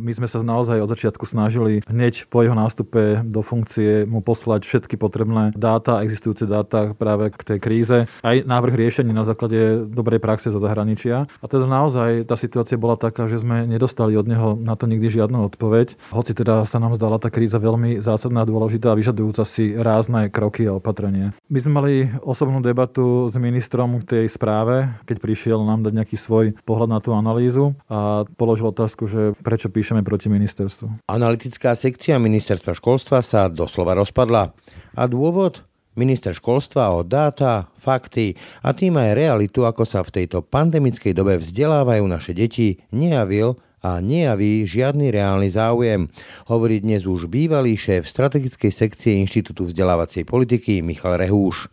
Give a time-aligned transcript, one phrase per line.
[0.00, 4.64] My sme sa naozaj od začiatku snažili hneď po jeho nástupe do funkcie mu poslať
[4.64, 10.24] všetky potrebné dáta, existujúce dáta práve k tej kríze, aj návrh riešení na základe dobrej
[10.24, 11.28] praxe zo zahraničia.
[11.28, 15.12] A teda naozaj tá situácia bola taká, že sme nedostali od neho na to nikdy
[15.12, 16.00] žiadnu odpoveď.
[16.16, 20.64] Hoci teda sa nám zdala tá kríza veľmi zásadná, dôležitá a vyžadujúca si rázne kroky
[20.64, 21.36] a opatrenia.
[21.52, 21.92] My sme mali
[22.24, 27.00] osobnú debatu s ministrom k tej správe, keď prišiel nám dať nejaký svoj pohľad na
[27.04, 31.02] tú analýzu a položil otázku, že prečo píšeme proti ministerstvu.
[31.10, 34.54] Analytická sekcia ministerstva školstva sa doslova rozpadla.
[34.94, 35.66] A dôvod?
[35.98, 41.34] Minister školstva o dáta, fakty a tým aj realitu, ako sa v tejto pandemickej dobe
[41.42, 46.06] vzdelávajú naše deti, nejavil a nejaví žiadny reálny záujem,
[46.46, 51.66] hovorí dnes už bývalý šéf strategickej sekcie Inštitútu vzdelávacej politiky Michal Rehúš.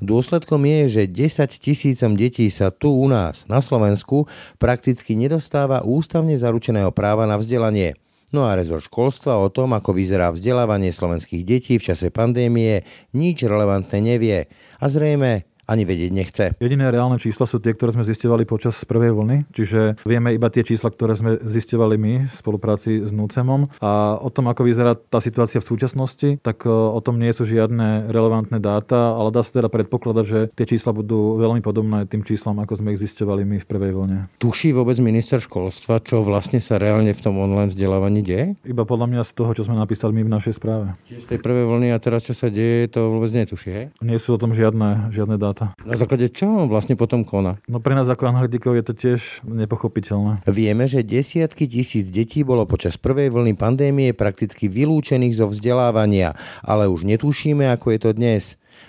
[0.00, 6.36] Dôsledkom je, že 10 tisícom detí sa tu u nás, na Slovensku, prakticky nedostáva ústavne
[6.36, 7.98] zaručeného práva na vzdelanie.
[8.28, 12.84] No a rezort školstva o tom, ako vyzerá vzdelávanie slovenských detí v čase pandémie,
[13.16, 14.52] nič relevantné nevie.
[14.76, 16.44] A zrejme ani vedieť nechce.
[16.56, 20.64] Jediné reálne čísla sú tie, ktoré sme zistovali počas prvej vlny, čiže vieme iba tie
[20.64, 25.20] čísla, ktoré sme zistovali my v spolupráci s NUCEMom a o tom, ako vyzerá tá
[25.20, 29.60] situácia v súčasnosti, tak e, o tom nie sú žiadne relevantné dáta, ale dá sa
[29.60, 33.60] teda predpokladať, že tie čísla budú veľmi podobné tým číslam, ako sme ich zistovali my
[33.60, 34.18] v prvej vlne.
[34.40, 38.56] Tuší vôbec minister školstva, čo vlastne sa reálne v tom online vzdelávaní deje?
[38.64, 40.96] Iba podľa mňa z toho, čo sme napísali my v našej správe.
[41.12, 43.86] Z tej prvej vlny a teraz čo sa deje, to vôbec netuší, hej?
[44.00, 45.74] Nie sú o tom žiadne, žiadne dáta dáta.
[45.82, 47.58] Na základe čoho on vlastne potom koná?
[47.66, 50.46] No pre nás ako analytikov je to tiež nepochopiteľné.
[50.46, 56.86] Vieme, že desiatky tisíc detí bolo počas prvej vlny pandémie prakticky vylúčených zo vzdelávania, ale
[56.86, 58.44] už netušíme, ako je to dnes.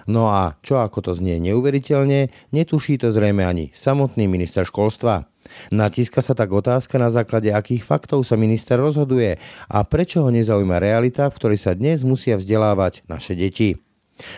[0.06, 5.26] No a čo ako to znie neuveriteľne, netuší to zrejme ani samotný minister školstva.
[5.73, 10.77] Natíska sa tak otázka, na základe akých faktov sa minister rozhoduje a prečo ho nezaujíma
[10.77, 13.89] realita, v ktorej sa dnes musia vzdelávať naše deti.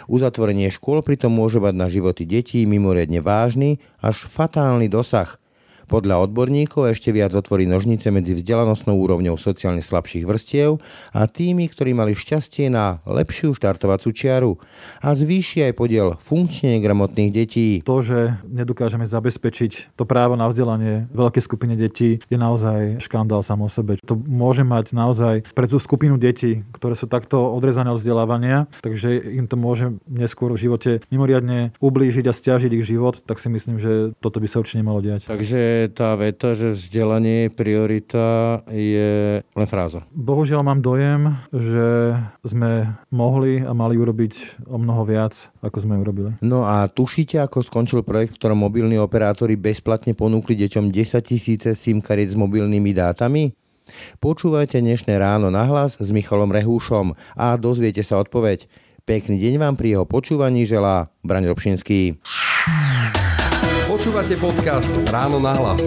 [0.05, 5.41] Uzatvorenie škôl pritom môže mať na životy detí mimoriadne vážny až fatálny dosah.
[5.91, 10.79] Podľa odborníkov ešte viac otvorí nožnice medzi vzdelanostnou úrovňou sociálne slabších vrstiev
[11.12, 14.56] a tými, ktorí mali šťastie na lepšiu štartovacú čiaru
[15.03, 17.84] a zvýši aj podiel funkčne negramotných detí.
[17.84, 23.68] To, že nedokážeme zabezpečiť to právo na vzdelanie veľkej skupine detí, je naozaj škandál samo
[23.68, 24.00] o sebe.
[24.08, 29.19] To môže mať naozaj pre tú skupinu detí, ktoré sú takto odrezané od vzdelávania, takže
[29.28, 33.75] im to môže neskôr v živote mimoriadne ublížiť a stiažiť ich život, tak si myslím,
[33.75, 35.28] že toto by sa určite nemalo diať.
[35.28, 38.25] Takže tá veta, že vzdelanie je priorita,
[38.69, 40.05] je len fráza.
[40.13, 42.13] Bohužiaľ mám dojem, že
[42.45, 46.37] sme mohli a mali urobiť o mnoho viac, ako sme urobili.
[46.45, 51.73] No a tušíte, ako skončil projekt, v ktorom mobilní operátori bezplatne ponúkli deťom 10 tisíce
[51.73, 53.55] SIM kariet s mobilnými dátami?
[54.21, 58.69] Počúvajte dnešné ráno na hlas s Michalom Rehúšom a dozviete sa odpoveď.
[59.01, 62.21] Pekný deň vám pri jeho počúvaní želá Braň Robšinský.
[63.91, 65.84] Počúvate podcast Ráno na hlas.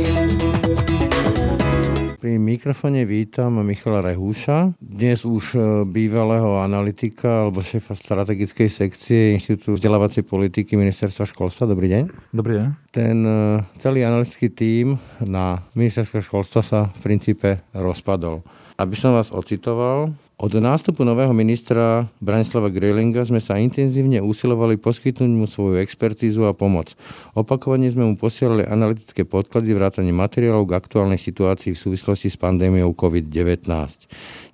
[2.21, 9.81] Pri mikrofone vítam Michala Rehúša, dnes už e, bývalého analytika alebo šéfa strategickej sekcie Inštitútu
[9.81, 11.73] vzdelávacej politiky Ministerstva školstva.
[11.73, 12.05] Dobrý deň.
[12.37, 12.67] Dobrý deň.
[12.93, 18.45] Ten e, celý analytický tím na Ministerstvo školstva sa v princípe rozpadol.
[18.77, 20.13] Aby som vás ocitoval,
[20.45, 26.53] od nástupu nového ministra Branislava Grelinga sme sa intenzívne usilovali poskytnúť mu svoju expertízu a
[26.53, 26.93] pomoc.
[27.33, 32.93] Opakovane sme mu posielali analytické podklady vrátane materiálov k aktuálnej situácii v súvislosti s pandémiou
[32.93, 33.73] COVID-19.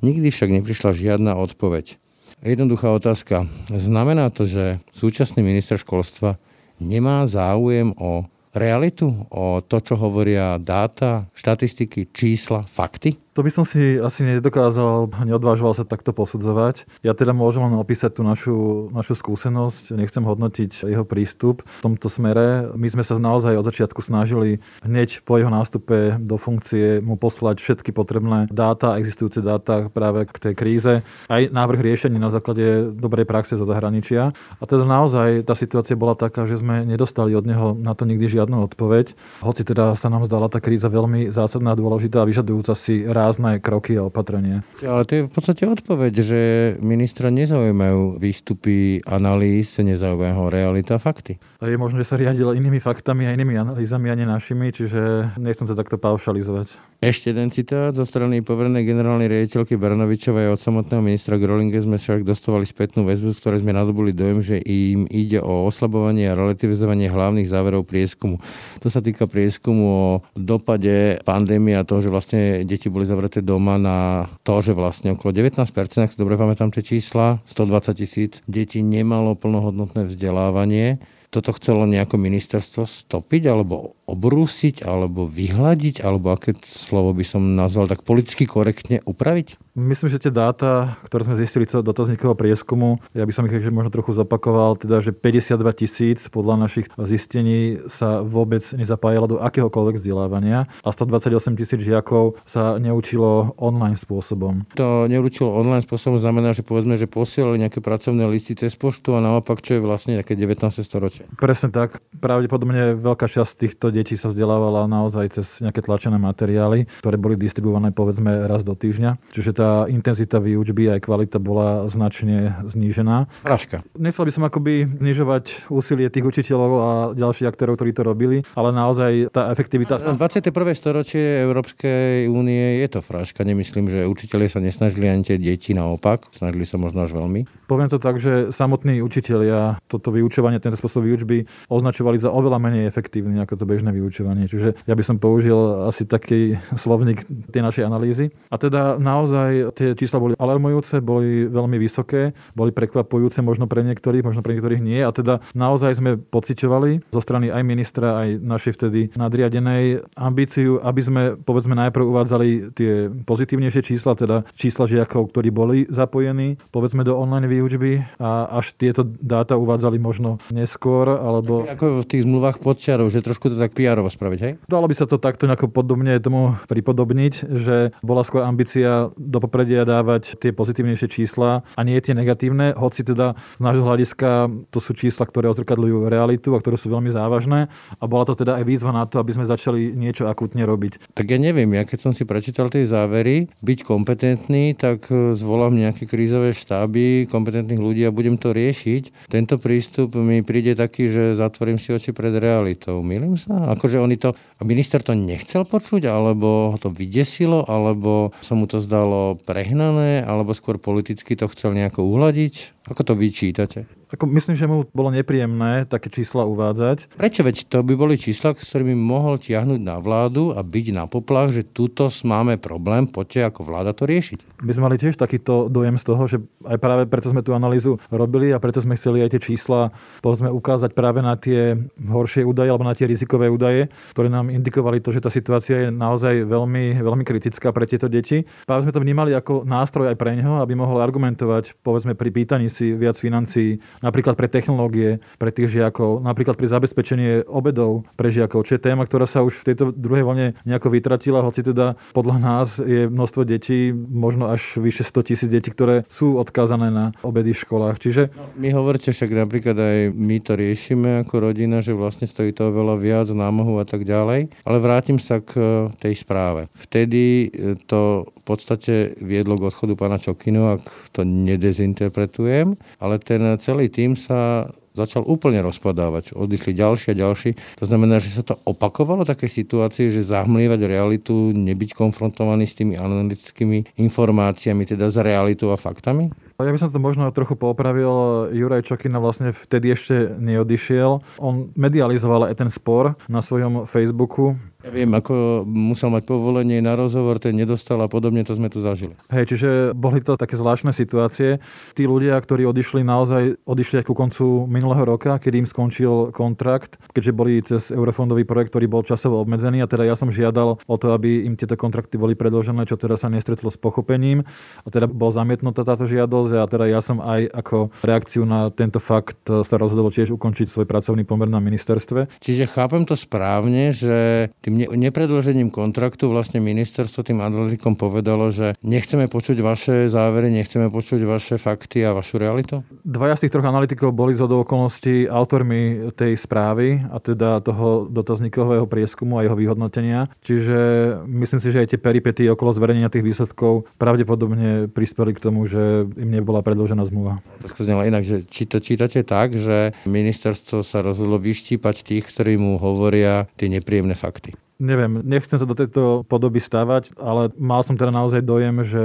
[0.06, 1.98] Nikdy však neprišla žiadna odpoveď.
[2.46, 3.50] Jednoduchá otázka.
[3.74, 6.38] Znamená to, že súčasný minister školstva
[6.78, 13.18] nemá záujem o realitu, o to, čo hovoria dáta, štatistiky, čísla, fakty?
[13.30, 16.90] To by som si asi nedokázal, neodvážoval sa takto posudzovať.
[17.06, 22.10] Ja teda môžem len opísať tú našu, našu skúsenosť, nechcem hodnotiť jeho prístup v tomto
[22.10, 22.74] smere.
[22.74, 27.62] My sme sa naozaj od začiatku snažili hneď po jeho nástupe do funkcie mu poslať
[27.62, 30.92] všetky potrebné dáta, existujúce dáta práve k tej kríze,
[31.30, 34.34] aj návrh riešení na základe dobrej praxe zo zahraničia.
[34.58, 38.26] A teda naozaj tá situácia bola taká, že sme nedostali od neho na to nikdy
[38.26, 39.14] žiadnu odpoveď.
[39.38, 44.00] Hoci teda sa nám zdala tá kríza veľmi zásadná, dôležitá a vyžadujúca si rázne kroky
[44.00, 44.64] a opatrenia.
[44.80, 46.40] Ale to je v podstate odpoveď, že
[46.80, 51.36] ministra nezaujímajú výstupy analýz, nezaujímajú ho realita a fakty.
[51.60, 55.68] Je možné, že sa riadil inými faktami a inými analýzami a nie našimi, čiže nechcem
[55.68, 56.80] sa takto paušalizovať.
[57.04, 62.24] Ešte jeden citát zo strany poverenej generálnej riaditeľky Baranovičovej od samotného ministra Grolinge sme však
[62.24, 67.12] dostávali spätnú väzbu, z ktorej sme nadobuli dojem, že im ide o oslabovanie a relativizovanie
[67.12, 68.40] hlavných záverov prieskumu.
[68.80, 73.76] To sa týka prieskumu o dopade pandémie a toho, že vlastne deti boli zavreté doma
[73.76, 78.80] na to, že vlastne okolo 19%, ak si dobre pamätám tie čísla, 120 tisíc detí
[78.80, 87.14] nemalo plnohodnotné vzdelávanie toto chcelo nejako ministerstvo stopiť, alebo obrúsiť, alebo vyhľadiť, alebo aké slovo
[87.14, 89.69] by som nazval tak politicky korektne upraviť?
[89.80, 93.72] Myslím, že tie dáta, ktoré sme zistili do dotazníkového prieskumu, ja by som ich ešte
[93.72, 99.96] možno trochu zopakoval, teda, že 52 tisíc podľa našich zistení sa vôbec nezapájalo do akéhokoľvek
[99.96, 104.68] vzdelávania a 128 tisíc žiakov sa neučilo online spôsobom.
[104.76, 109.24] To neučilo online spôsobom znamená, že povedzme, že posielali nejaké pracovné listy cez poštu a
[109.24, 110.60] naopak, čo je vlastne nejaké 19.
[110.84, 111.24] storočie.
[111.40, 112.04] Presne tak.
[112.20, 117.96] Pravdepodobne veľká časť týchto detí sa vzdelávala naozaj cez nejaké tlačené materiály, ktoré boli distribuované
[117.96, 119.32] povedzme raz do týždňa.
[119.32, 123.30] Čiže tá intenzita výučby aj kvalita bola značne znížená.
[123.44, 123.82] Fraška.
[123.96, 128.70] Nechcel by som akoby znižovať úsilie tých učiteľov a ďalších aktérov, ktorí to robili, ale
[128.70, 129.98] naozaj tá efektivita...
[130.00, 130.52] Na 21.
[130.76, 133.42] storočie Európskej únie je to fraška.
[133.44, 136.30] Nemyslím, že učiteľe sa nesnažili ani tie deti naopak.
[136.32, 137.46] Snažili sa možno až veľmi.
[137.66, 142.86] Poviem to tak, že samotní učiteľia toto vyučovanie, tento spôsob výučby označovali za oveľa menej
[142.90, 144.46] efektívny ako to bežné vyučovanie.
[144.50, 145.56] Čiže ja by som použil
[145.86, 148.34] asi taký slovník tej našej analýzy.
[148.50, 153.82] A teda naozaj naozaj tie čísla boli alarmujúce, boli veľmi vysoké, boli prekvapujúce možno pre
[153.82, 155.02] niektorých, možno pre niektorých nie.
[155.02, 161.00] A teda naozaj sme pociťovali zo strany aj ministra, aj našej vtedy nadriadenej ambíciu, aby
[161.02, 167.18] sme povedzme najprv uvádzali tie pozitívnejšie čísla, teda čísla žiakov, ktorí boli zapojení povedzme do
[167.18, 171.66] online výučby a až tieto dáta uvádzali možno neskôr, alebo...
[171.66, 174.52] Ako v tých zmluvách podčiarov, že trošku to tak pr spraviť, hej?
[174.70, 179.88] Dalo by sa to takto nejako podobne tomu pripodobniť, že bola skôr ambícia do popredia
[179.88, 184.92] dávať tie pozitívnejšie čísla a nie tie negatívne, hoci teda z nášho hľadiska to sú
[184.92, 188.92] čísla, ktoré odzrkadľujú realitu a ktoré sú veľmi závažné a bola to teda aj výzva
[188.92, 191.16] na to, aby sme začali niečo akutne robiť.
[191.16, 195.72] Tak ja neviem, ja keď som si prečítal tie závery, byť kompetentný, tak e, zvolám
[195.72, 199.30] nejaké krízové štáby kompetentných ľudí a budem to riešiť.
[199.30, 203.00] Tento prístup mi príde taký, že zatvorím si oči pred realitou.
[203.00, 203.72] Milím sa?
[203.76, 204.34] Akože oni to,
[204.66, 210.56] minister to nechcel počuť, alebo ho to vydesilo, alebo sa mu to zdalo prehnané, alebo
[210.56, 212.79] skôr politicky to chcel nejako uhladiť?
[212.90, 213.86] Ako to vyčítate?
[214.10, 217.14] Ako myslím, že mu bolo nepríjemné také čísla uvádzať.
[217.14, 217.46] Prečo?
[217.46, 221.54] Veď to by boli čísla, s ktorými mohol tiahnuť na vládu a byť na poplach,
[221.54, 224.66] že tuto máme problém, poďte ako vláda to riešiť.
[224.66, 228.02] My sme mali tiež takýto dojem z toho, že aj práve preto sme tú analýzu
[228.10, 232.74] robili a preto sme chceli aj tie čísla povedzme ukázať práve na tie horšie údaje
[232.74, 236.98] alebo na tie rizikové údaje, ktoré nám indikovali to, že tá situácia je naozaj veľmi,
[236.98, 238.42] veľmi kritická pre tieto deti.
[238.66, 242.66] Práve sme to vnímali ako nástroj aj pre neho, aby mohol argumentovať povedzme pri pýtaní
[242.66, 248.64] si viac financií napríklad pre technológie, pre tých žiakov, napríklad pri zabezpečenie obedov pre žiakov,
[248.64, 252.36] čo je téma, ktorá sa už v tejto druhej vlne nejako vytratila, hoci teda podľa
[252.40, 257.52] nás je množstvo detí, možno až vyše 100 tisíc detí, ktoré sú odkázané na obedy
[257.52, 258.00] v školách.
[258.00, 258.22] Čiže...
[258.32, 262.70] No, my hovoríte však napríklad aj my to riešime ako rodina, že vlastne stojí to
[262.70, 264.52] veľa viac námahu a tak ďalej.
[264.64, 265.62] Ale vrátim sa k e,
[265.98, 266.70] tej správe.
[266.76, 270.82] Vtedy e, to v podstate viedlo k odchodu pána Čokinu, ak
[271.12, 276.34] to nedezinterpretujem, ale ten celý tým sa začal úplne rozpadávať.
[276.34, 277.50] Odišli ďalší a ďalší.
[277.78, 282.98] To znamená, že sa to opakovalo také situácie, že zahmlievať realitu, nebyť konfrontovaný s tými
[282.98, 286.34] analytickými informáciami, teda s realitou a faktami?
[286.60, 288.12] Ja by som to možno trochu popravil.
[288.52, 291.40] Juraj Čokina vlastne vtedy ešte neodišiel.
[291.40, 294.60] On medializoval aj ten spor na svojom Facebooku.
[294.80, 298.80] Ja viem, ako musel mať povolenie na rozhovor, ten nedostal a podobne, to sme tu
[298.80, 299.12] zažili.
[299.28, 301.60] Hej, čiže boli to také zvláštne situácie.
[301.92, 306.96] Tí ľudia, ktorí odišli, naozaj odišli aj ku koncu minulého roka, kedy im skončil kontrakt,
[307.12, 310.96] keďže boli cez eurofondový projekt, ktorý bol časovo obmedzený a teda ja som žiadal o
[310.96, 314.48] to, aby im tieto kontrakty boli predložené, čo teda sa nestretlo s pochopením
[314.80, 318.96] a teda bol zamietnutá táto žiadosť a teda ja som aj ako reakciu na tento
[318.96, 322.40] fakt sa rozhodol tiež ukončiť svoj pracovný pomer na ministerstve.
[322.40, 329.26] Čiže chápem to správne, že tým nepredložením kontraktu vlastne ministerstvo tým analytikom povedalo, že nechceme
[329.26, 332.86] počuť vaše závery, nechceme počuť vaše fakty a vašu realitu?
[333.02, 338.86] Dvaja z tých troch analytikov boli z okolností autormi tej správy a teda toho dotazníkového
[338.86, 340.30] prieskumu a jeho vyhodnotenia.
[340.46, 340.78] Čiže
[341.26, 346.06] myslím si, že aj tie peripety okolo zverejnenia tých výsledkov pravdepodobne prispeli k tomu, že
[346.14, 347.42] im nebola predložená zmluva.
[347.80, 352.76] Znamená inak, že či to čítate tak, že ministerstvo sa rozhodlo vyštípať tých, ktorí mu
[352.76, 354.59] hovoria tie nepríjemné fakty.
[354.80, 359.04] Neviem, nechcem sa do tejto podoby stavať, ale mal som teda naozaj dojem, že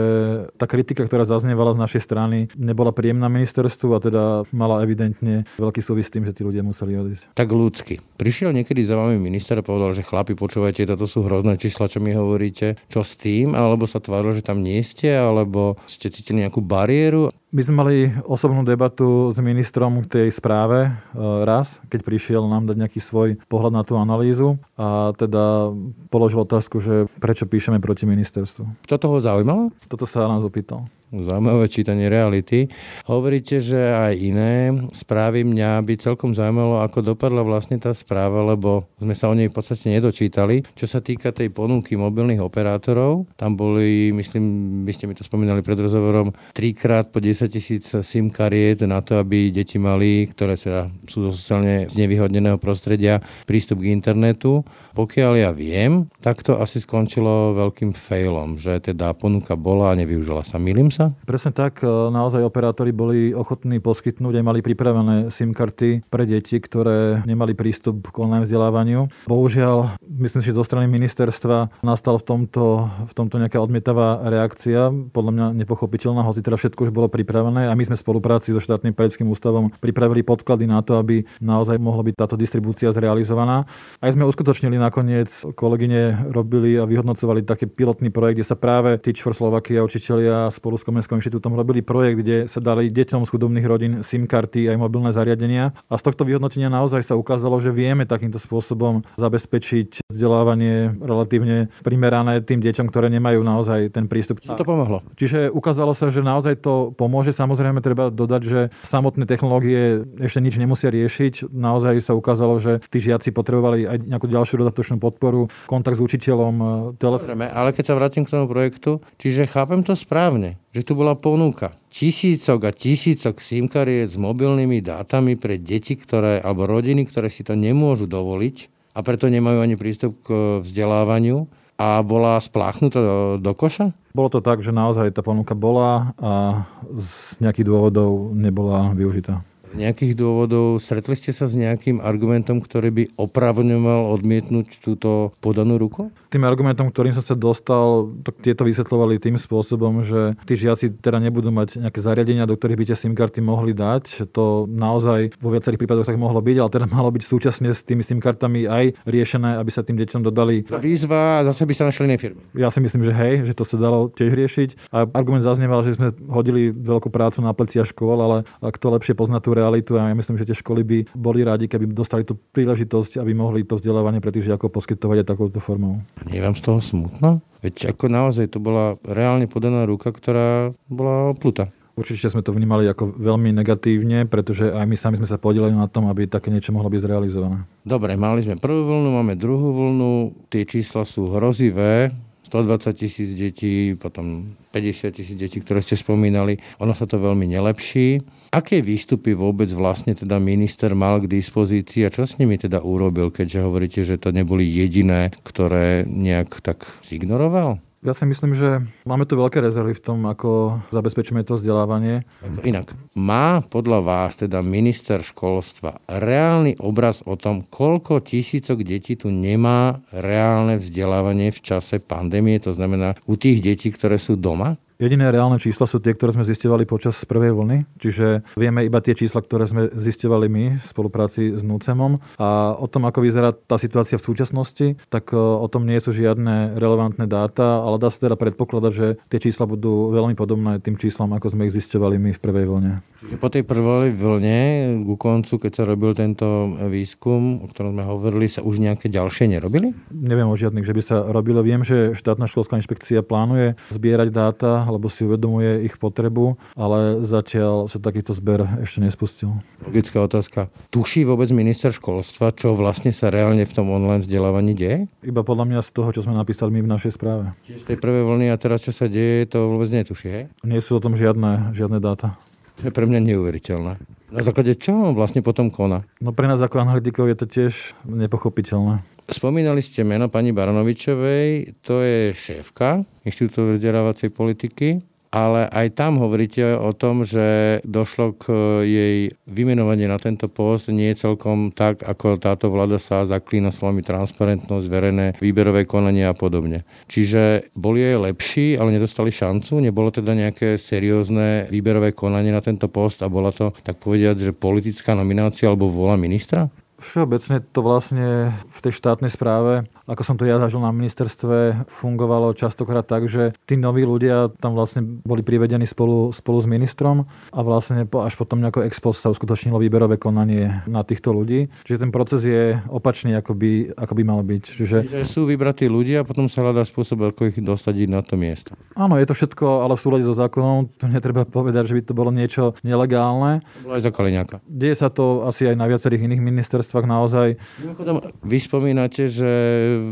[0.56, 4.24] tá kritika, ktorá zaznievala z našej strany, nebola príjemná ministerstvu a teda
[4.56, 7.36] mala evidentne veľký súvis s tým, že tí ľudia museli odísť.
[7.36, 8.00] Tak ľudsky.
[8.16, 12.00] Prišiel niekedy za vami minister a povedal, že chlapi, počúvajte, toto sú hrozné čísla, čo
[12.00, 12.80] mi hovoríte.
[12.88, 13.52] Čo s tým?
[13.52, 15.12] Alebo sa tvárilo, že tam nie ste?
[15.12, 17.36] Alebo ste cítili nejakú bariéru?
[17.56, 17.98] My sme mali
[18.28, 23.40] osobnú debatu s ministrom k tej správe e, raz, keď prišiel nám dať nejaký svoj
[23.48, 25.72] pohľad na tú analýzu a teda
[26.12, 28.92] položil otázku, že prečo píšeme proti ministerstvu.
[28.92, 29.72] Toto ho zaujímalo?
[29.88, 32.68] Toto sa nás opýtal zaujímavé čítanie reality.
[33.06, 34.54] Hovoríte, že aj iné
[34.92, 39.48] správy mňa by celkom zaujímalo, ako dopadla vlastne tá správa, lebo sme sa o nej
[39.48, 40.66] v podstate nedočítali.
[40.74, 45.62] Čo sa týka tej ponuky mobilných operátorov, tam boli, myslím, by ste mi to spomínali
[45.62, 50.90] pred rozhovorom, trikrát po 10 tisíc SIM kariet na to, aby deti mali, ktoré teda
[51.06, 54.66] sú zo sociálne znevýhodneného prostredia, prístup k internetu.
[54.96, 60.48] Pokiaľ ja viem, tak to asi skončilo veľkým failom, že teda ponuka bola a nevyužila
[60.48, 60.58] sa.
[60.58, 61.12] Milím sa?
[61.28, 66.56] Presne tak, e, naozaj operátori boli ochotní poskytnúť aj mali pripravené SIM karty pre deti,
[66.64, 69.12] ktoré nemali prístup k online vzdelávaniu.
[69.28, 74.94] Bohužiaľ, myslím si, že zo strany ministerstva nastal v tomto, v tomto nejaká odmietavá reakcia,
[75.12, 78.64] podľa mňa nepochopiteľná, hoci teda všetko už bolo pripravené a my sme v spolupráci so
[78.64, 83.68] štátnym pedagogickým ústavom pripravili podklady na to, aby naozaj mohla byť táto distribúcia zrealizovaná.
[84.00, 89.26] Aj sme uskutočnili nakoniec, kolegyne robili a vyhodnocovali taký pilotný projekt, kde sa práve Teach
[89.26, 93.66] for Slovakia učitelia spolu s Komenskom inštitútom robili projekt, kde sa dali deťom z chudobných
[93.66, 95.74] rodín SIM karty aj mobilné zariadenia.
[95.90, 102.46] A z tohto vyhodnotenia naozaj sa ukázalo, že vieme takýmto spôsobom zabezpečiť vzdelávanie relatívne primerané
[102.46, 104.46] tým deťom, ktoré nemajú naozaj ten prístup.
[104.46, 105.02] To pomohlo?
[105.18, 107.34] Čiže ukázalo sa, že naozaj to pomôže.
[107.34, 111.50] Samozrejme treba dodať, že samotné technológie ešte nič nemusia riešiť.
[111.50, 116.54] Naozaj sa ukázalo, že tí žiaci potrebovali aj nejakú ďalšiu dodatočnú podporu, kontakt s učiteľom,
[117.02, 117.42] telefón.
[117.42, 121.72] Ale keď sa vrátim k tomu projektu, čiže chápem to správne že tu bola ponuka
[121.88, 127.48] tisícok a tisícok SIM kariet s mobilnými dátami pre deti, ktoré, alebo rodiny, ktoré si
[127.48, 131.48] to nemôžu dovoliť a preto nemajú ani prístup k vzdelávaniu
[131.80, 133.96] a bola spláchnutá do, do koša?
[134.12, 140.16] Bolo to tak, že naozaj tá ponuka bola a z nejakých dôvodov nebola využitá nejakých
[140.16, 146.10] dôvodov stretli ste sa s nejakým argumentom, ktorý by opravňoval odmietnúť túto podanú ruku?
[146.36, 151.24] Tým argumentom, ktorým som sa dostal, tak tieto vysvetľovali tým spôsobom, že tí žiaci teda
[151.24, 154.28] nebudú mať nejaké zariadenia, do ktorých by tie SIM karty mohli dať.
[154.36, 158.04] To naozaj vo viacerých prípadoch tak mohlo byť, ale teda malo byť súčasne s tými
[158.04, 160.68] SIM kartami aj riešené, aby sa tým deťom dodali.
[160.68, 162.44] Výzva a zase by sa našli iné firmy.
[162.52, 164.92] Ja si myslím, že hej, že to sa dalo tiež riešiť.
[164.92, 169.40] A argument zaznieval, že sme hodili veľkú prácu na plecia škôl, ale kto lepšie pozná
[169.40, 173.24] tú realitu a ja myslím, že tie školy by boli rádi, keby dostali tú príležitosť,
[173.24, 176.04] aby mohli to vzdelávanie pre tých žiakov poskytovať aj takouto formou.
[176.26, 177.30] Nie je vám z toho smutno?
[177.62, 181.74] Veď ako naozaj to bola reálne podaná ruka, ktorá bola oplutá.
[181.96, 185.88] Určite sme to vnímali ako veľmi negatívne, pretože aj my sami sme sa podielali na
[185.88, 187.64] tom, aby také niečo mohlo byť zrealizované.
[187.88, 192.12] Dobre, mali sme prvú vlnu, máme druhú vlnu, tie čísla sú hrozivé,
[192.46, 196.58] 120 tisíc detí, potom 50 tisíc detí, ktoré ste spomínali.
[196.82, 198.22] Ono sa to veľmi nelepší.
[198.54, 203.34] Aké výstupy vôbec vlastne teda minister mal k dispozícii a čo s nimi teda urobil,
[203.34, 207.85] keďže hovoríte, že to neboli jediné, ktoré nejak tak zignoroval?
[208.06, 212.22] Ja si myslím, že máme tu veľké rezervy v tom, ako zabezpečíme to vzdelávanie.
[212.62, 219.34] Inak, má podľa vás teda minister školstva reálny obraz o tom, koľko tisícok detí tu
[219.34, 224.78] nemá reálne vzdelávanie v čase pandémie, to znamená u tých detí, ktoré sú doma?
[224.96, 229.12] Jediné reálne čísla sú tie, ktoré sme zistovali počas prvej vlny, čiže vieme iba tie
[229.12, 233.76] čísla, ktoré sme zistovali my v spolupráci s NUCEMom a o tom, ako vyzerá tá
[233.76, 238.24] situácia v súčasnosti, tak e, o tom nie sú žiadne relevantné dáta, ale dá sa
[238.24, 242.32] teda predpokladať, že tie čísla budú veľmi podobné tým číslam, ako sme ich zistovali my
[242.32, 242.92] v prvej vlne.
[243.20, 244.60] Čiže po tej prvej vlne,
[245.04, 249.52] ku koncu, keď sa robil tento výskum, o ktorom sme hovorili, sa už nejaké ďalšie
[249.52, 249.92] nerobili?
[250.08, 251.60] Neviem o žiadnych, že by sa robilo.
[251.60, 257.90] Viem, že štátna školská inšpekcia plánuje zbierať dáta lebo si uvedomuje ich potrebu, ale zatiaľ
[257.90, 259.58] sa takýto zber ešte nespustil.
[259.84, 260.70] Logická otázka.
[260.94, 265.10] Tuší vôbec minister školstva, čo vlastne sa reálne v tom online vzdelávaní deje?
[265.26, 267.52] Iba podľa mňa z toho, čo sme napísali my v našej správe.
[267.66, 270.44] Z tej prvej vlny a teraz čo sa deje, to vôbec netuší, hej?
[270.64, 272.38] Nie sú o tom žiadne, žiadne dáta.
[272.82, 274.15] To je pre mňa neuveriteľné.
[274.34, 276.02] Na základe čo on vlastne potom koná?
[276.18, 277.74] No pre nás ako analytikov je to tiež
[278.10, 279.06] nepochopiteľné.
[279.26, 285.02] Spomínali ste meno pani Baranovičovej, to je šéfka Inštitútu vzdelávacej politiky
[285.36, 288.46] ale aj tam hovoríte o tom, že došlo k
[288.88, 294.88] jej vymenovaniu na tento post nie celkom tak, ako táto vláda sa zaklína slovami transparentnosť,
[294.88, 296.88] verejné výberové konanie a podobne.
[297.12, 299.84] Čiže boli jej lepší, ale nedostali šancu?
[299.84, 304.52] Nebolo teda nejaké seriózne výberové konanie na tento post a bola to, tak povediať, že
[304.56, 306.72] politická nominácia alebo vola ministra?
[306.96, 312.54] Všeobecne to vlastne v tej štátnej správe, ako som to ja zažil na ministerstve, fungovalo
[312.54, 317.60] častokrát tak, že tí noví ľudia tam vlastne boli privedení spolu, spolu s ministrom a
[317.66, 321.74] vlastne až potom nejako ex post sa uskutočnilo výberové konanie na týchto ľudí.
[321.90, 324.64] Čiže ten proces je opačný, ako by, ako by mal byť.
[324.64, 324.98] Čiže...
[325.10, 328.78] Čiže sú vybratí ľudia a potom sa hľadá spôsob, ako ich dostať na to miesto.
[328.94, 330.94] Áno, je to všetko, ale v súlade so zákonom.
[331.02, 333.66] Tu netreba povedať, že by to bolo niečo nelegálne.
[333.82, 334.62] Bolo aj za Kaliňáka.
[334.70, 337.58] Deje sa to asi aj na viacerých iných ministerstvách naozaj.
[337.82, 339.50] Mimochodom, vy spomínate, že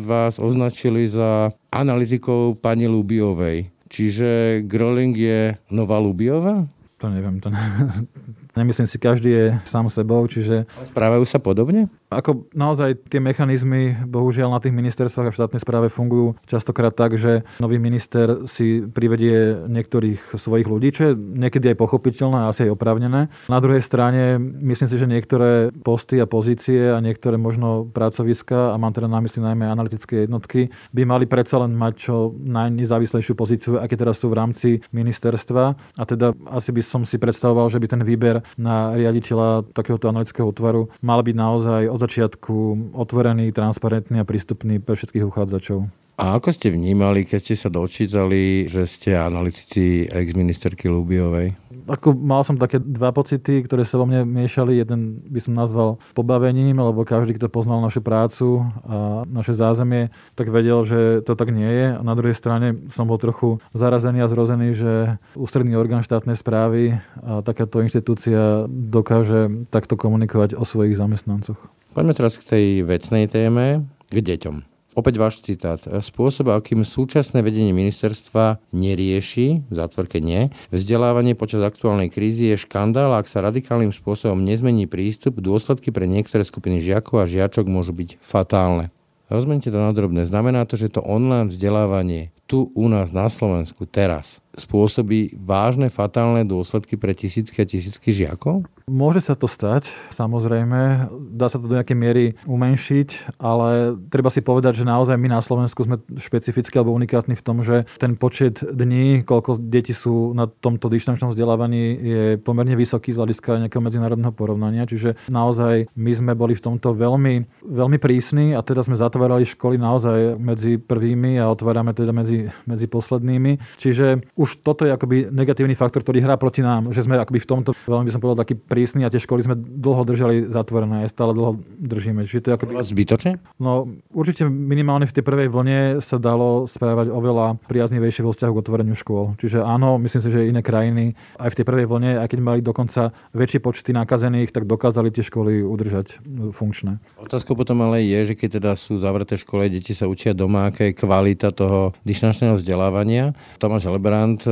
[0.04, 3.72] vás označili za analytikov pani Lubiovej.
[3.94, 6.66] Čiže Groling je nová Lubiova?
[6.98, 7.60] To neviem, to ne...
[8.58, 10.70] Nemyslím si, každý je sám sebou, čiže...
[10.86, 11.90] Správajú sa podobne?
[12.14, 17.18] Ako naozaj tie mechanizmy, bohužiaľ na tých ministerstvách a v štátnej správe fungujú častokrát tak,
[17.18, 22.70] že nový minister si privedie niektorých svojich ľudí, čo je niekedy aj pochopiteľné a asi
[22.70, 23.34] aj oprávnené.
[23.50, 28.78] Na druhej strane myslím si, že niektoré posty a pozície a niektoré možno pracoviska, a
[28.78, 33.72] mám teda na mysli najmä analytické jednotky, by mali predsa len mať čo najnezávislejšiu pozíciu,
[33.82, 35.98] aké teraz sú v rámci ministerstva.
[35.98, 40.52] A teda asi by som si predstavoval, že by ten výber na riaditeľa takéhoto analytického
[40.52, 42.56] útvaru mal byť naozaj od začiatku
[42.92, 46.03] otvorený, transparentný a prístupný pre všetkých uchádzačov.
[46.14, 51.58] A ako ste vnímali, keď ste sa dočítali, že ste analytici ex-ministerky Lubiovej?
[51.84, 54.80] Ako mal som také dva pocity, ktoré sa vo mne miešali.
[54.80, 60.48] Jeden by som nazval pobavením, lebo každý, kto poznal našu prácu a naše zázemie, tak
[60.48, 61.88] vedel, že to tak nie je.
[61.98, 64.94] A na druhej strane som bol trochu zarazený a zrozený, že
[65.36, 71.60] ústredný orgán štátnej správy a takáto inštitúcia dokáže takto komunikovať o svojich zamestnancoch.
[71.92, 74.73] Poďme teraz k tej vecnej téme, k deťom.
[74.94, 75.82] Opäť váš citát.
[75.82, 83.18] Spôsob, akým súčasné vedenie ministerstva nerieši, v zátvorke nie, vzdelávanie počas aktuálnej krízy je škandál,
[83.18, 88.22] ak sa radikálnym spôsobom nezmení prístup, dôsledky pre niektoré skupiny žiakov a žiačok môžu byť
[88.22, 88.94] fatálne.
[89.34, 90.30] Rozmente to na drobné.
[90.30, 96.46] Znamená to, že to online vzdelávanie tu u nás na Slovensku teraz spôsobí vážne fatálne
[96.46, 98.70] dôsledky pre tisícky a tisícky žiakov?
[98.84, 101.08] Môže sa to stať, samozrejme.
[101.32, 105.40] Dá sa to do nejakej miery umenšiť, ale treba si povedať, že naozaj my na
[105.40, 110.52] Slovensku sme špecificky alebo unikátni v tom, že ten počet dní, koľko deti sú na
[110.52, 114.84] tomto dištančnom vzdelávaní, je pomerne vysoký z hľadiska nejakého medzinárodného porovnania.
[114.84, 119.80] Čiže naozaj my sme boli v tomto veľmi, veľmi prísni a teda sme zatvárali školy
[119.80, 122.33] naozaj medzi prvými a otvárame teda medzi,
[122.68, 123.60] medzi poslednými.
[123.80, 127.48] Čiže už toto je akoby negatívny faktor, ktorý hrá proti nám, že sme akoby v
[127.50, 131.14] tomto, veľmi by som povedal, taký prísny a tie školy sme dlho držali zatvorené, aj
[131.14, 132.24] stále dlho držíme.
[132.26, 132.72] Čiže to je akoby...
[132.84, 133.32] Zbytočne?
[133.58, 138.62] No určite minimálne v tej prvej vlne sa dalo správať oveľa priaznivejšie vo vzťahu k
[138.62, 139.36] otvoreniu škôl.
[139.40, 142.60] Čiže áno, myslím si, že iné krajiny aj v tej prvej vlne, aj keď mali
[142.60, 146.20] dokonca väčšie počty nakazených, tak dokázali tie školy udržať
[146.52, 147.00] funkčné.
[147.20, 150.90] Otázka potom ale je, že keď teda sú zavreté školy, deti sa učia doma, aká
[150.90, 153.36] je kvalita toho dištančného vzdelávania.
[153.60, 154.52] Tomáš Lebrant Grant e,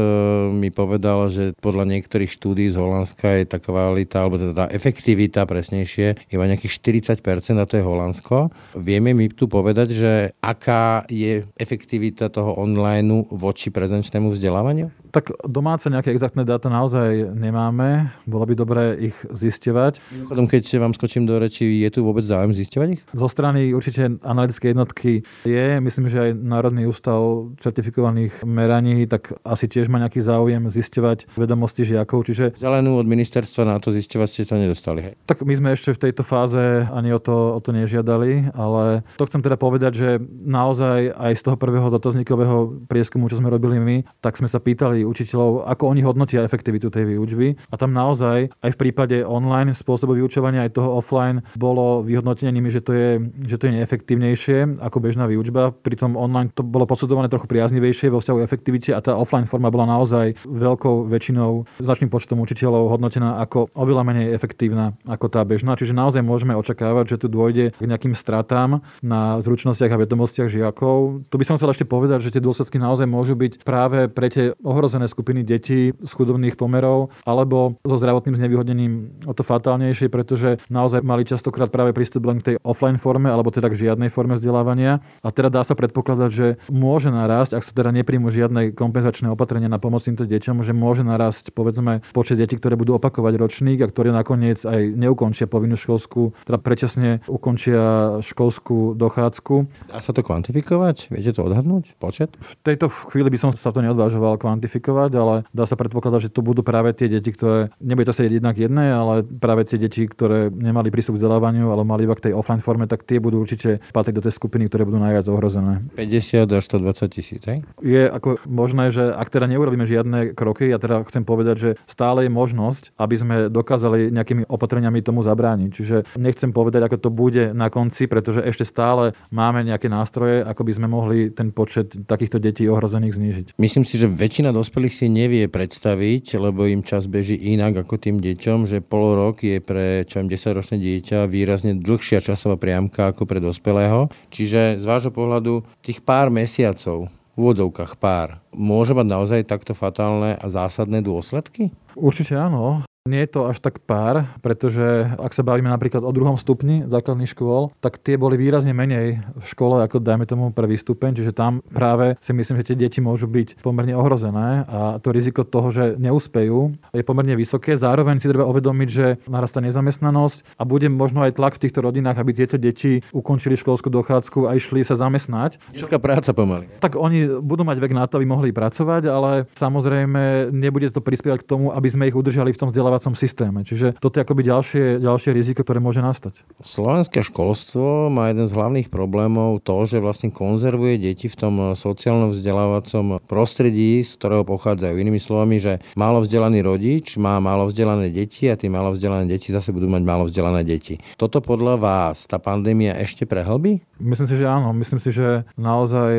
[0.52, 5.48] mi povedal, že podľa niektorých štúdí z Holandska je tá kvalita, alebo teda tá efektivita
[5.48, 6.76] presnejšie, iba nejakých
[7.16, 7.24] 40%
[7.56, 8.52] a to je Holandsko.
[8.76, 10.12] Vieme mi tu povedať, že
[10.44, 14.92] aká je efektivita toho online voči prezenčnému vzdelávaniu?
[15.12, 18.16] Tak domáce nejaké exaktné dáta naozaj nemáme.
[18.24, 20.00] Bolo by dobré ich zisťovať.
[20.16, 23.02] Mimochodom, keď vám skočím do reči, je tu vôbec záujem zisťovať ich?
[23.12, 25.68] Zo strany určite analytické jednotky je.
[25.84, 27.20] Myslím, že aj Národný ústav
[27.60, 32.24] certifikovaných meraní, tak asi tiež má nejaký záujem zisťovať vedomosti žiakov.
[32.32, 32.56] Čiže...
[32.56, 35.12] Zelenú od ministerstva na to zisťovať ste to nedostali.
[35.12, 35.14] Hej?
[35.28, 39.28] Tak my sme ešte v tejto fáze ani o to, o to nežiadali, ale to
[39.28, 40.10] chcem teda povedať, že
[40.48, 45.01] naozaj aj z toho prvého dotazníkového prieskumu, čo sme robili my, tak sme sa pýtali
[45.02, 47.58] pýtali učiteľov, ako oni hodnotia efektivitu tej výučby.
[47.74, 52.70] A tam naozaj aj v prípade online spôsobu vyučovania aj toho offline bolo vyhodnotenie nimi,
[52.70, 53.10] že to je,
[53.50, 55.74] že to je neefektívnejšie ako bežná výučba.
[55.74, 59.90] Pritom online to bolo posudzované trochu priaznivejšie vo vzťahu efektivite a tá offline forma bola
[59.90, 65.74] naozaj veľkou väčšinou značným počtom učiteľov hodnotená ako oveľa menej efektívna ako tá bežná.
[65.74, 71.26] Čiže naozaj môžeme očakávať, že tu dôjde k nejakým stratám na zručnostiach a vedomostiach žiakov.
[71.32, 74.52] Tu by som chcel ešte povedať, že tie dôsledky naozaj môžu byť práve pre tie
[74.60, 78.94] ohrozené skupiny detí z chudobných pomerov alebo so zdravotným znevýhodnením
[79.30, 83.54] o to fatálnejšie, pretože naozaj mali častokrát práve prístup len k tej offline forme alebo
[83.54, 85.00] teda k žiadnej forme vzdelávania.
[85.22, 89.70] A teda dá sa predpokladať, že môže narásť, ak sa teda nepríjmu žiadne kompenzačné opatrenia
[89.70, 93.90] na pomoc týmto deťom, že môže narásť povedzme počet detí, ktoré budú opakovať ročník a
[93.92, 99.56] ktoré nakoniec aj neukončia povinnú školskú, teda predčasne ukončia školskú dochádzku.
[99.94, 101.14] Dá sa to kvantifikovať?
[101.14, 102.00] Viete to odhadnúť?
[102.02, 102.34] Počet?
[102.42, 106.42] V tejto chvíli by som sa to neodvážoval kvantifikovať, ale dá sa predpokladať, že to
[106.42, 110.50] budú práve tie deti, ktoré, nebude to sedieť jednak jedné, ale práve tie deti, ktoré
[110.50, 113.84] nemali prístup k vzdelávaniu, ale mali iba k tej offline forme, tak tie budú určite
[113.94, 115.86] patriť do tej skupiny, ktoré budú najviac ohrozené.
[115.94, 117.62] 50 až 120 tisíc, hej?
[117.84, 122.26] Je ako možné, že ak teda neurobíme žiadne kroky, ja teda chcem povedať, že stále
[122.26, 125.70] je možnosť, aby sme dokázali nejakými opatreniami tomu zabrániť.
[125.76, 130.62] Čiže nechcem povedať, ako to bude na konci, pretože ešte stále máme nejaké nástroje, ako
[130.64, 133.46] by sme mohli ten počet takýchto detí ohrozených znížiť.
[133.60, 138.18] Myslím si, že väčšina dospelých si nevie predstaviť, lebo im čas beží inak ako tým
[138.24, 143.44] deťom, že pol rok je pre čo 10-ročné dieťa výrazne dlhšia časová priamka ako pre
[143.44, 144.08] dospelého.
[144.32, 150.36] Čiže z vášho pohľadu tých pár mesiacov v úvodzovkách pár, môže mať naozaj takto fatálne
[150.36, 151.72] a zásadné dôsledky?
[151.96, 152.84] Určite áno.
[153.10, 157.34] Nie je to až tak pár, pretože ak sa bavíme napríklad o druhom stupni základných
[157.34, 161.66] škôl, tak tie boli výrazne menej v škole ako dajme tomu prvý stupeň, čiže tam
[161.74, 165.98] práve si myslím, že tie deti môžu byť pomerne ohrozené a to riziko toho, že
[165.98, 167.74] neúspejú, je pomerne vysoké.
[167.74, 172.22] Zároveň si treba uvedomiť, že narastá nezamestnanosť a bude možno aj tlak v týchto rodinách,
[172.22, 175.58] aby tieto deti ukončili školskú dochádzku a išli sa zamestnať.
[175.74, 176.70] Detská práca pomaly.
[176.78, 181.42] Tak oni budú mať vek na to, aby mohli pracovať, ale samozrejme nebude to prispievať
[181.42, 183.60] k tomu, aby sme ich udržali v tom vzdelávaní vzdelávacom systéme.
[183.64, 186.44] Čiže toto je akoby ďalšie, ďalšie riziko, ktoré môže nastať.
[186.60, 192.36] Slovenské školstvo má jeden z hlavných problémov to, že vlastne konzervuje deti v tom sociálnom
[192.36, 195.00] vzdelávacom prostredí, z ktorého pochádzajú.
[195.00, 199.56] Inými slovami, že málo vzdelaný rodič má málo vzdelané deti a tí málo vzdelané deti
[199.56, 201.00] zase budú mať málo vzdelané deti.
[201.16, 203.80] Toto podľa vás tá pandémia ešte prehlbí?
[204.02, 204.74] Myslím si, že áno.
[204.74, 206.14] Myslím si, že naozaj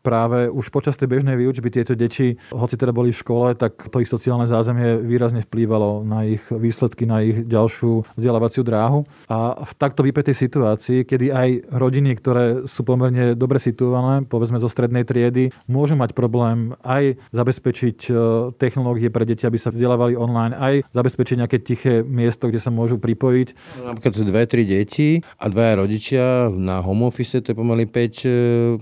[0.00, 3.98] práve už počas tej bežnej výučby tieto deti, hoci teda boli v škole, tak to
[3.98, 9.02] ich sociálne zázemie výrazne vplývalo na ich výsledky, na ich ďalšiu vzdelávaciu dráhu.
[9.26, 14.70] A v takto vypetej situácii, kedy aj rodiny, ktoré sú pomerne dobre situované, povedzme zo
[14.70, 18.12] strednej triedy, môžu mať problém aj zabezpečiť e,
[18.56, 23.02] technológie pre deti, aby sa vzdelávali online, aj zabezpečiť nejaké tiché miesto, kde sa môžu
[23.02, 23.48] pripojiť.
[23.82, 28.28] Napríklad dve, tri deti a dvaja rodičia na home office, to je pomaly 5 e,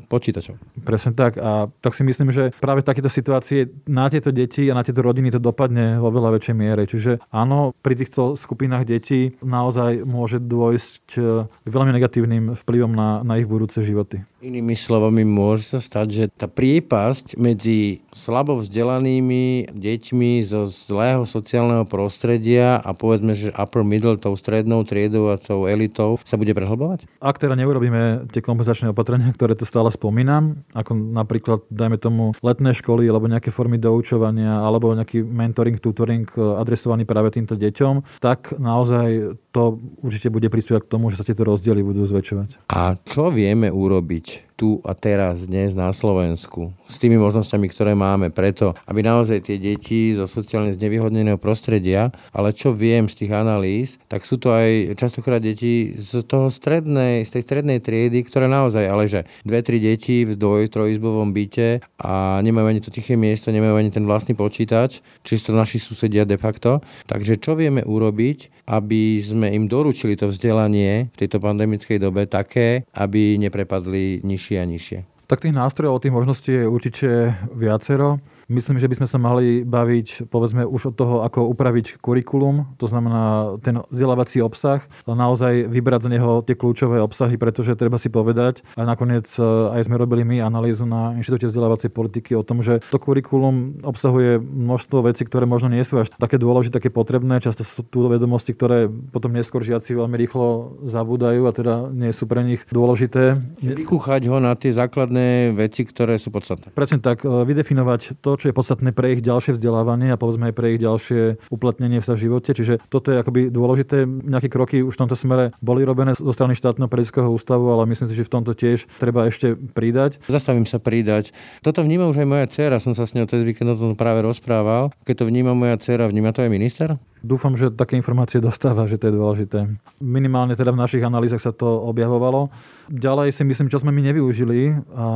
[0.06, 0.60] počítačov.
[0.84, 1.40] Presne tak.
[1.40, 5.00] A tak si myslím, že práve v takéto situácii na tieto deti a na tieto
[5.00, 6.84] rodiny to dopadne vo veľa väčšej miere.
[6.84, 13.20] Čiže áno, pri týchto skupinách detí naozaj môže dôjsť e, k veľmi negatívnym vplyvom na,
[13.26, 14.22] na ich budúce životy.
[14.44, 21.88] Inými slovami, môže sa stať, že tá priepasť medzi slabo vzdelanými deťmi zo zlého sociálneho
[21.88, 27.08] prostredia a povedzme, že upper middle, tou strednou triedou a tou elitou sa bude prehlbovať?
[27.24, 32.76] Ak teda neurobíme tie kompenzačné opatrenia, ktoré tu stále spomínam, ako napríklad, dajme tomu, letné
[32.76, 38.52] školy alebo nejaké formy doučovania alebo nejaký mentoring, tutoring e, adresovaný práve týmto deťom, tak
[38.60, 42.66] naozaj to určite bude prispievať k tomu, že sa tieto rozdiely budú zväčšovať.
[42.74, 48.30] A čo vieme urobiť tu a teraz, dnes na Slovensku, s tými možnosťami, ktoré máme,
[48.30, 53.98] preto, aby naozaj tie deti zo sociálne znevýhodneného prostredia, ale čo viem z tých analýz,
[54.06, 58.84] tak sú to aj častokrát deti z toho strednej, z tej strednej triedy, ktoré naozaj,
[58.86, 63.50] ale že dve, tri deti v dvoj, trojizbovom byte a nemajú ani to tiché miesto,
[63.50, 66.78] nemajú ani ten vlastný počítač, čisto naši susedia de facto.
[67.10, 72.86] Takže čo vieme urobiť, aby sme im doručili to vzdelanie v tejto pandemickej dobe také,
[72.94, 75.13] aby neprepadli niž nižšie a nižšie.
[75.26, 77.08] Tak tých nástrojov, tých možností je určite
[77.52, 78.20] viacero.
[78.48, 82.84] Myslím, že by sme sa mali baviť povedzme už od toho, ako upraviť kurikulum, to
[82.84, 88.66] znamená ten vzdelávací obsah, naozaj vybrať z neho tie kľúčové obsahy, pretože treba si povedať,
[88.76, 92.84] a nakoniec e, aj sme robili my analýzu na Inštitúte vzdelávacej politiky o tom, že
[92.92, 97.40] to kurikulum obsahuje množstvo vecí, ktoré možno nie sú až také dôležité, také potrebné.
[97.40, 102.26] Často sú tu vedomosti, ktoré potom neskôr žiaci veľmi rýchlo zabúdajú a teda nie sú
[102.26, 103.38] pre nich dôležité.
[103.62, 106.74] Vykúchať ho na tie základné veci, ktoré sú podstatné.
[106.74, 110.50] Presne tak, e, vydefinovať to, to, čo je podstatné pre ich ďalšie vzdelávanie a povedzme
[110.50, 112.50] aj pre ich ďalšie uplatnenie sa v živote.
[112.50, 114.02] Čiže toto je akoby dôležité.
[114.10, 118.10] Nejaké kroky už v tomto smere boli robené zo strany štátneho periodického ústavu, ale myslím
[118.10, 120.18] si, že v tomto tiež treba ešte pridať.
[120.26, 121.30] Zastavím sa pridať.
[121.62, 124.26] Toto vníma už aj moja dcera, som sa s ňou cez víkend o tom práve
[124.26, 124.90] rozprával.
[125.06, 126.98] Keď to vníma moja dcera, vníma to aj minister?
[127.24, 129.58] Dúfam, že také informácie dostáva, že to je dôležité.
[130.02, 132.52] Minimálne teda v našich analýzach sa to objavovalo.
[132.90, 135.06] Ďalej si myslím, čo sme my nevyužili a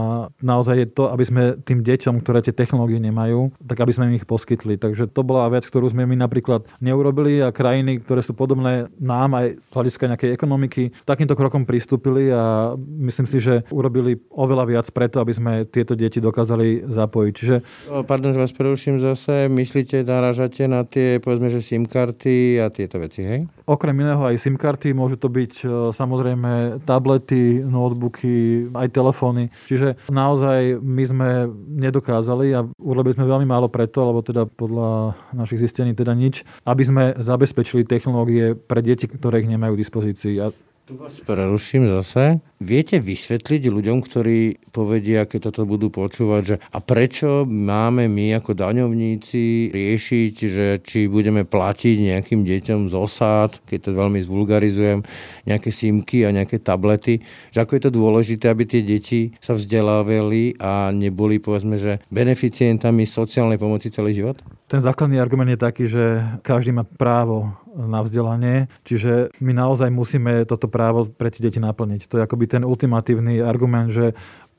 [0.40, 4.18] naozaj je to, aby sme tým deťom, ktoré tie technológie nemajú, tak aby sme im
[4.18, 4.80] ich poskytli.
[4.80, 9.36] Takže to bola vec, ktorú sme my napríklad neurobili a krajiny, ktoré sú podobné nám
[9.36, 15.20] aj hľadiska nejakej ekonomiky, takýmto krokom pristúpili a myslím si, že urobili oveľa viac preto,
[15.20, 17.32] aby sme tieto deti dokázali zapojiť.
[17.34, 17.56] Čiže...
[18.04, 19.46] Pardon, že vás preruším zase.
[19.52, 23.40] Myslíte, narážate na tie, povedzme, že SIM karty a tieto veci, hej?
[23.68, 29.50] Okrem iného aj SIM karty, môžu to byť e, samozrejme tablety, notebooky, aj telefóny.
[29.66, 31.28] Čiže naozaj my sme
[31.68, 36.82] nedokázali a urobili sme veľmi málo preto, alebo teda podľa našich zistení teda nič, aby
[36.84, 40.34] sme zabezpečili technológie pre deti, ktoré ich nemajú k dispozícii.
[40.42, 40.46] A
[40.88, 42.40] tu vás preruším zase.
[42.64, 48.56] Viete vysvetliť ľuďom, ktorí povedia, keď toto budú počúvať, že a prečo máme my ako
[48.56, 55.04] daňovníci riešiť, že či budeme platiť nejakým deťom z osád, keď to veľmi zvulgarizujem,
[55.44, 57.20] nejaké simky a nejaké tablety,
[57.52, 63.04] že ako je to dôležité, aby tie deti sa vzdelávali a neboli, povedzme, že beneficientami
[63.04, 64.40] sociálnej pomoci celý život?
[64.68, 70.44] Ten základný argument je taký, že každý má právo na vzdelanie, čiže my naozaj musíme
[70.44, 72.04] toto právo pre tie deti naplniť.
[72.04, 74.12] To je akoby ten ultimatívny argument, že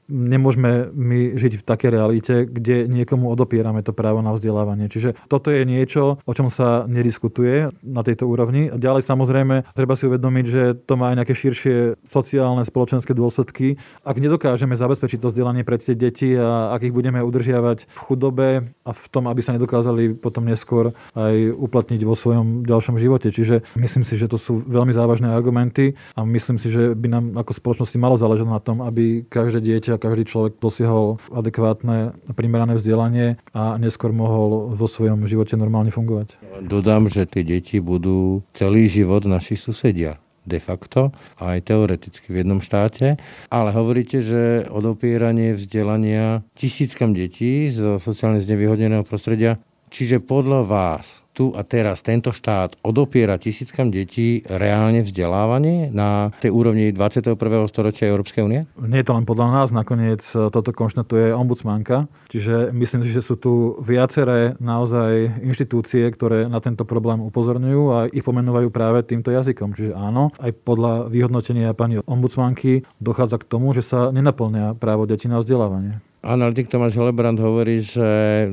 [0.10, 4.90] nemôžeme my žiť v takej realite, kde niekomu odopierame to právo na vzdelávanie.
[4.90, 8.74] Čiže toto je niečo, o čom sa nediskutuje na tejto úrovni.
[8.74, 11.78] Ďalej samozrejme treba si uvedomiť, že to má aj nejaké širšie
[12.10, 13.78] sociálne, spoločenské dôsledky.
[14.02, 18.50] Ak nedokážeme zabezpečiť to vzdelanie pre tie deti a ak ich budeme udržiavať v chudobe
[18.84, 23.30] a v tom, aby sa nedokázali potom neskôr aj uplatniť vo svojom ďalšom živote.
[23.30, 27.26] Čiže myslím si, že to sú veľmi závažné argumenty a myslím si, že by nám
[27.38, 33.38] ako spoločnosti malo záležať na tom, aby každé dieťa každý človek dosiahol adekvátne primerané vzdelanie
[33.52, 36.40] a neskôr mohol vo svojom živote normálne fungovať.
[36.64, 40.18] Dodám, že tie deti budú celý život naši susedia
[40.50, 43.22] de facto, aj teoreticky v jednom štáte,
[43.54, 49.62] ale hovoríte, že odopieranie vzdelania tisíckam detí zo sociálne znevýhodneného prostredia,
[49.94, 56.52] čiže podľa vás tu a teraz tento štát odopiera tisíckam detí reálne vzdelávanie na tej
[56.52, 57.40] úrovni 21.
[57.72, 58.68] storočia Európskej únie?
[58.76, 63.24] Nie je to len podľa nás, nakoniec e, toto konštatuje ombudsmanka, čiže myslím si, že
[63.24, 69.32] sú tu viaceré naozaj inštitúcie, ktoré na tento problém upozorňujú a ich pomenúvajú práve týmto
[69.32, 69.80] jazykom.
[69.80, 75.32] Čiže áno, aj podľa vyhodnotenia pani ombudsmanky dochádza k tomu, že sa nenaplňa právo detí
[75.32, 76.04] na vzdelávanie.
[76.20, 78.04] Analytik Tomáš Helebrand hovorí, že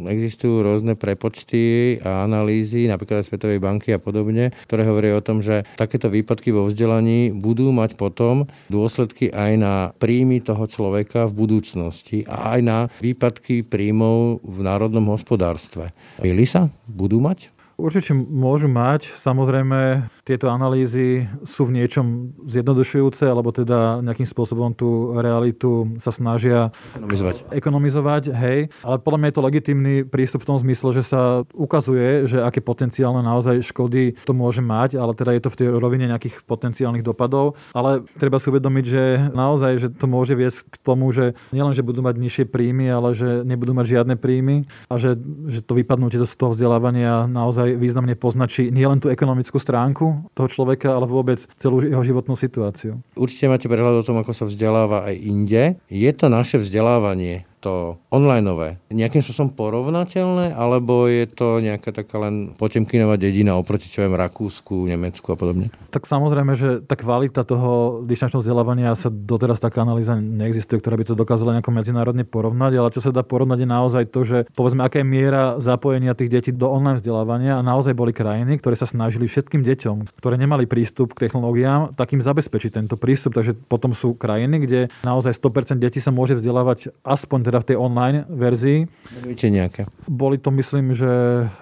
[0.06, 5.66] existujú rôzne prepočty a analýzy, napríklad Svetovej banky a podobne, ktoré hovoria o tom, že
[5.74, 12.22] takéto výpadky vo vzdelaní budú mať potom dôsledky aj na príjmy toho človeka v budúcnosti
[12.30, 15.90] a aj na výpadky príjmov v národnom hospodárstve.
[16.22, 16.70] Mili sa?
[16.86, 17.50] Budú mať?
[17.76, 19.10] Určite môžu mať.
[19.10, 26.74] Samozrejme, tieto analýzy sú v niečom zjednodušujúce, alebo teda nejakým spôsobom tú realitu sa snažia
[26.98, 27.36] ekonomizovať.
[27.54, 28.58] ekonomizovať hej.
[28.82, 32.58] Ale podľa mňa je to legitimný prístup v tom zmysle, že sa ukazuje, že aké
[32.58, 37.06] potenciálne naozaj škody to môže mať, ale teda je to v tej rovine nejakých potenciálnych
[37.06, 37.54] dopadov.
[37.70, 41.86] Ale treba si uvedomiť, že naozaj, že to môže viesť k tomu, že nielen, že
[41.86, 45.14] budú mať nižšie príjmy, ale že nebudú mať žiadne príjmy a že,
[45.46, 50.94] že to vypadnutie z toho vzdelávania naozaj významne poznačí nielen tú ekonomickú stránku toho človeka,
[50.94, 53.00] ale vôbec celú jeho životnú situáciu.
[53.16, 55.62] Určite máte prehľad o tom, ako sa vzdeláva aj inde.
[55.90, 62.54] Je to naše vzdelávanie to onlineové nejakým spôsobom porovnateľné, alebo je to nejaká taká len
[62.54, 65.74] potemkinová dedina oproti čo viem Rakúsku, Nemecku a podobne?
[65.90, 71.04] Tak samozrejme, že tá kvalita toho distančného vzdelávania sa doteraz taká analýza neexistuje, ktorá by
[71.10, 74.86] to dokázala nejako medzinárodne porovnať, ale čo sa dá porovnať je naozaj to, že povedzme,
[74.86, 78.86] aká je miera zapojenia tých detí do online vzdelávania a naozaj boli krajiny, ktoré sa
[78.86, 83.34] snažili všetkým deťom, ktoré nemali prístup k technológiám, takým zabezpečiť tento prístup.
[83.34, 87.76] Takže potom sú krajiny, kde naozaj 100% detí sa môže vzdelávať aspoň teda v tej
[87.76, 88.86] online verzii.
[89.20, 89.82] Menujte nejaké.
[90.06, 91.06] Boli to, myslím, že...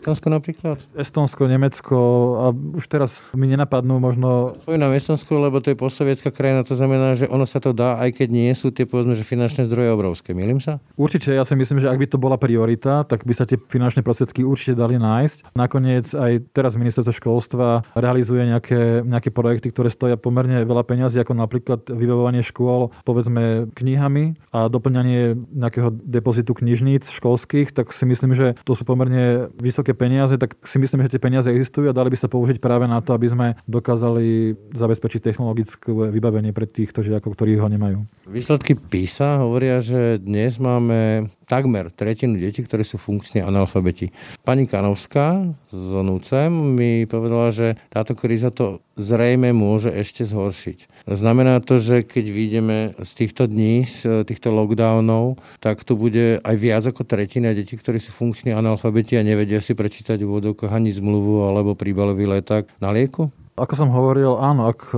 [0.01, 0.77] Estonsko napríklad?
[0.97, 1.99] Estonsko, Nemecko
[2.41, 4.59] a už teraz mi nenapadnú možno...
[4.65, 8.21] Spomínam Estonsko, lebo to je postsovietská krajina, to znamená, že ono sa to dá, aj
[8.21, 10.37] keď nie sú tie povedzme, že finančné zdroje obrovské.
[10.37, 10.81] Milím sa?
[10.95, 14.05] Určite, ja si myslím, že ak by to bola priorita, tak by sa tie finančné
[14.05, 15.57] prostriedky určite dali nájsť.
[15.57, 21.33] Nakoniec aj teraz ministerstvo školstva realizuje nejaké, nejaké projekty, ktoré stoja pomerne veľa peňazí, ako
[21.37, 28.33] napríklad vybavovanie škôl, povedzme, knihami a doplňanie nejakého väčšieho depozitu knižníc školských, tak si myslím,
[28.33, 32.09] že to sú pomerne vysoké peniaze, tak si myslím, že tie peniaze existujú a dali
[32.09, 37.37] by sa použiť práve na to, aby sme dokázali zabezpečiť technologické vybavenie pre týchto žiakov,
[37.37, 38.09] ktorí ho nemajú.
[38.25, 44.11] Výsledky PISA hovoria, že dnes máme takmer tretinu detí, ktorí sú funkční analfabeti.
[44.43, 51.07] Pani Kanovská z NUCEM mi povedala, že táto kríza to zrejme môže ešte zhoršiť.
[51.07, 56.57] Znamená to, že keď vyjdeme z týchto dní, z týchto lockdownov, tak tu bude aj
[56.59, 60.91] viac ako tretina detí, ktorí sú funkční analfabeti a nevedia si prečítať v úvodoch ani
[60.91, 63.31] zmluvu alebo príbalový leták na lieku?
[63.55, 64.91] Ako som hovoril, áno, ak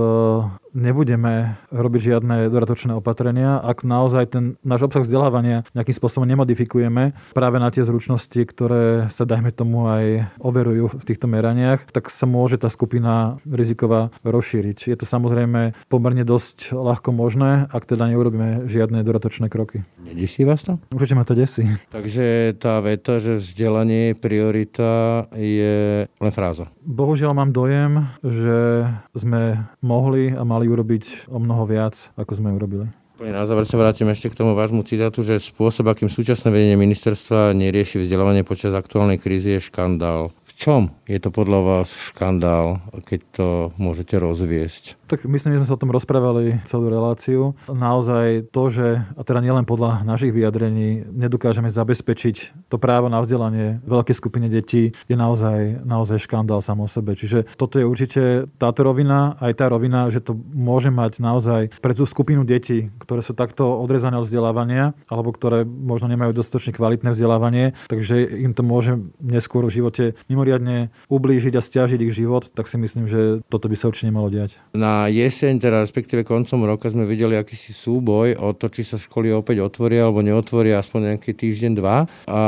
[0.77, 7.57] nebudeme robiť žiadne dodatočné opatrenia, ak naozaj ten náš obsah vzdelávania nejakým spôsobom nemodifikujeme práve
[7.57, 12.61] na tie zručnosti, ktoré sa dajme tomu aj overujú v týchto meraniach, tak sa môže
[12.61, 14.93] tá skupina riziková rozšíriť.
[14.93, 19.81] Je to samozrejme pomerne dosť ľahko možné, ak teda neurobíme žiadne dodatočné kroky.
[19.97, 20.77] Nedesí vás to?
[20.93, 21.65] Určite ma to desí.
[21.89, 24.91] Takže tá veta, že vzdelanie je priorita,
[25.33, 26.69] je len fráza.
[26.85, 28.87] Bohužiaľ mám dojem, že
[29.17, 32.85] sme mohli a mali urobiť o mnoho viac, ako sme urobili.
[33.17, 37.49] Na záver sa vrátim ešte k tomu vášmu citátu, že spôsob, akým súčasné vedenie ministerstva
[37.57, 43.47] nerieši vzdelávanie počas aktuálnej krízy je škandál čom je to podľa vás škandál, keď to
[43.77, 44.97] môžete rozviesť?
[45.05, 47.53] Tak myslím, že sme sa o tom rozprávali celú reláciu.
[47.69, 53.85] Naozaj to, že, a teda nielen podľa našich vyjadrení, nedokážeme zabezpečiť to právo na vzdelanie
[53.85, 57.13] veľkej skupine detí, je naozaj, naozaj škandál samo o sebe.
[57.13, 61.93] Čiže toto je určite táto rovina, aj tá rovina, že to môže mať naozaj pre
[61.93, 67.13] tú skupinu detí, ktoré sú takto odrezané od vzdelávania, alebo ktoré možno nemajú dostatočne kvalitné
[67.13, 72.47] vzdelávanie, takže im to môže neskôr v živote mimo mimoriadne ublížiť a stiažiť ich život,
[72.55, 74.55] tak si myslím, že toto by sa určite nemalo diať.
[74.71, 79.35] Na jeseň, teda respektíve koncom roka sme videli akýsi súboj o to, či sa školy
[79.35, 82.07] opäť otvoria alebo neotvoria aspoň nejaký týždeň, dva.
[82.31, 82.41] A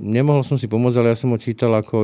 [0.00, 1.96] nemohol som si pomôcť, ale ja som ho čítal ako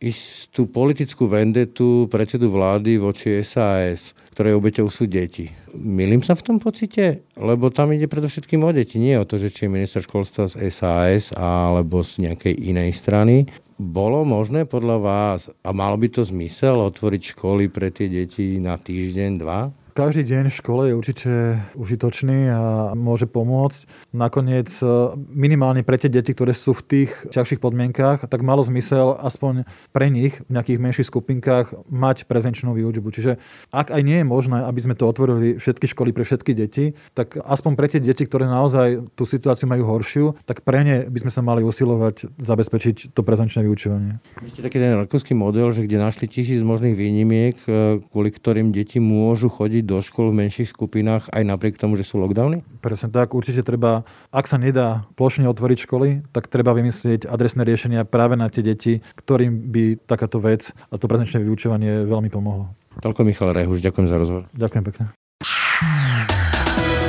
[0.00, 5.48] istú politickú vendetu predsedu vlády voči SAS ktorej obeťou sú deti.
[5.72, 7.24] Milím sa v tom pocite?
[7.40, 10.68] Lebo tam ide predovšetkým o deti, nie o to, že či je minister školstva z
[10.68, 16.80] SAS alebo z nejakej inej strany bolo možné podľa vás, a malo by to zmysel,
[16.88, 19.68] otvoriť školy pre tie deti na týždeň, dva?
[19.96, 21.32] Každý deň v škole je určite
[21.72, 24.12] užitočný a môže pomôcť.
[24.12, 29.16] Nakoniec e, minimálne pre tie deti, ktoré sú v tých ťažších podmienkách, tak malo zmysel
[29.16, 29.64] aspoň
[29.96, 33.08] pre nich v nejakých menších skupinkách mať prezenčnú výučbu.
[33.08, 33.40] Čiže
[33.72, 37.40] ak aj nie je možné, aby sme to otvorili všetky školy pre všetky deti, tak
[37.40, 41.32] aspoň pre tie deti, ktoré naozaj tú situáciu majú horšiu, tak pre ne by sme
[41.32, 44.20] sa mali usilovať zabezpečiť to prezenčné vyučovanie.
[44.44, 49.00] Ešte taký ten rakúsky model, že kde našli tisíc možných výnimiek, e, kvôli ktorým deti
[49.00, 52.66] môžu chodiť do škôl v menších skupinách aj napriek tomu, že sú lockdowny?
[52.82, 54.02] Presne tak, určite treba,
[54.34, 58.98] ak sa nedá plošne otvoriť školy, tak treba vymyslieť adresné riešenia práve na tie deti,
[59.14, 62.74] ktorým by takáto vec a to prezenčné vyučovanie veľmi pomohlo.
[62.98, 64.42] Toľko Michal Rehuš, ďakujem za rozhovor.
[64.56, 65.04] Ďakujem pekne.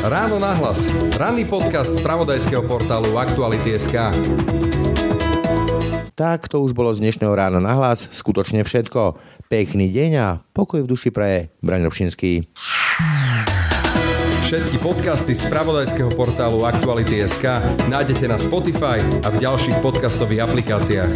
[0.07, 0.87] Ráno nahlas.
[1.17, 4.13] Ranný podcast z pravodajského portálu Aktuality.sk.
[6.17, 8.09] Tak to už bolo z dnešného rána na hlas.
[8.09, 9.21] Skutočne všetko.
[9.47, 12.51] Pekný deň a pokoj v duši pre Braň Robšinský.
[14.43, 17.55] Všetky podcasty z pravodajského portálu Aktuality.sk
[17.87, 21.11] nájdete na Spotify a v ďalších podcastových aplikáciách.